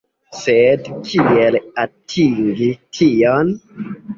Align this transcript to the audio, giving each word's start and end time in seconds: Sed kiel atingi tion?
Sed 0.37 0.87
kiel 1.09 1.59
atingi 1.83 2.73
tion? 2.99 3.57